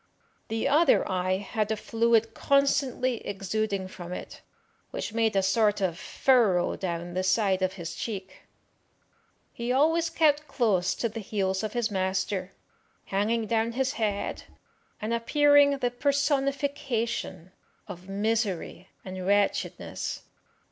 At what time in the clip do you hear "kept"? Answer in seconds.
10.09-10.47